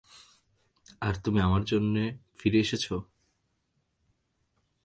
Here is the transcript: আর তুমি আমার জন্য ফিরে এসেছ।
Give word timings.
আর 1.01 1.13
তুমি 1.23 1.39
আমার 1.41 1.63
জন্য 1.63 1.95
ফিরে 2.39 2.59
এসেছ। 2.59 2.85